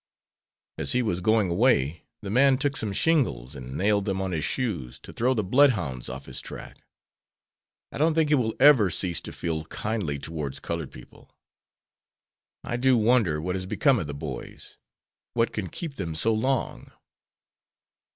[0.79, 4.43] As he was going away the man took some shingles and nailed them on his
[4.43, 6.79] shoes to throw the bloodhounds off his track.
[7.91, 11.29] I don't think he will ever cease to feel kindly towards colored people.
[12.63, 14.75] I do wonder what has become of the boys?
[15.35, 16.87] What can keep them so long?"